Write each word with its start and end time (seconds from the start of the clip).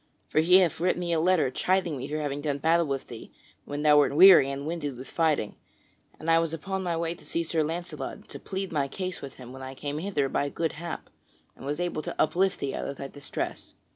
For 0.29 0.39
he 0.39 0.55
hath 0.57 0.79
writ 0.79 0.97
me 0.97 1.13
a 1.13 1.19
letter 1.19 1.51
chiding 1.51 1.95
me 1.95 2.07
for 2.07 2.17
having 2.17 2.41
done 2.41 2.57
battle 2.57 2.87
with 2.87 3.05
thee 3.05 3.31
when 3.65 3.83
thou 3.83 3.99
wert 3.99 4.15
weary 4.15 4.49
and 4.49 4.65
winded 4.65 4.97
with 4.97 5.07
fighting. 5.07 5.57
And 6.19 6.27
I 6.27 6.39
was 6.39 6.55
upon 6.55 6.81
my 6.81 6.97
way 6.97 7.13
to 7.13 7.23
see 7.23 7.43
Sir 7.43 7.61
Launcelot 7.61 8.13
and 8.13 8.29
to 8.29 8.39
plead 8.39 8.71
my 8.71 8.87
cause 8.87 9.21
with 9.21 9.35
him 9.35 9.53
when 9.53 9.61
I 9.61 9.75
came 9.75 9.99
hither 9.99 10.27
by 10.27 10.49
good 10.49 10.71
hap, 10.71 11.11
and 11.55 11.67
was 11.67 11.79
able 11.79 12.01
to 12.01 12.19
uplift 12.19 12.59
thee 12.59 12.73
out 12.73 12.87
of 12.87 12.95
thy 12.97 13.09
distress." 13.09 13.75